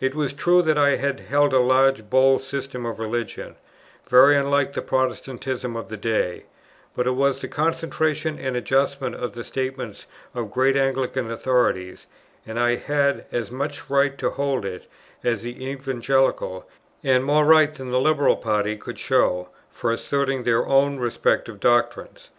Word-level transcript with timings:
It 0.00 0.16
was 0.16 0.32
true 0.32 0.60
that 0.62 0.76
I 0.76 0.96
held 0.96 1.52
a 1.52 1.60
large 1.60 2.10
bold 2.10 2.42
system 2.42 2.84
of 2.84 2.98
religion, 2.98 3.54
very 4.08 4.36
unlike 4.36 4.72
the 4.72 4.82
Protestantism 4.82 5.76
of 5.76 5.86
the 5.86 5.96
day, 5.96 6.46
but 6.96 7.06
it 7.06 7.12
was 7.12 7.40
the 7.40 7.46
concentration 7.46 8.40
and 8.40 8.56
adjustment 8.56 9.14
of 9.14 9.34
the 9.34 9.44
statements 9.44 10.06
of 10.34 10.50
great 10.50 10.76
Anglican 10.76 11.30
authorities, 11.30 12.08
and 12.44 12.58
I 12.58 12.74
had 12.74 13.24
as 13.30 13.52
much 13.52 13.88
right 13.88 14.18
to 14.18 14.30
hold 14.30 14.64
it, 14.64 14.88
as 15.22 15.42
the 15.42 15.64
Evangelical, 15.70 16.68
and 17.04 17.22
more 17.24 17.44
right 17.44 17.72
than 17.72 17.92
the 17.92 18.00
Liberal 18.00 18.38
party 18.38 18.76
could 18.76 18.98
show, 18.98 19.50
for 19.70 19.92
asserting 19.92 20.42
their 20.42 20.66
own 20.66 20.98
respective 20.98 21.60
doctrines. 21.60 22.30